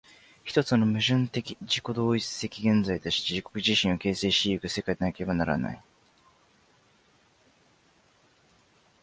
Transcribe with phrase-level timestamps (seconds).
[0.43, 5.81] 一つの矛盾的自己同一的現在として自己自身を形成し行く世界でなければならない。